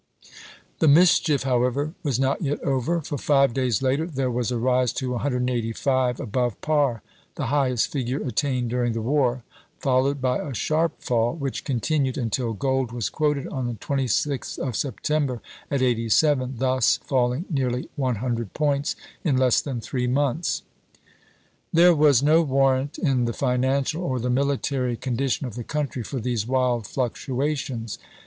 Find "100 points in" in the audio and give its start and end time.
17.95-19.37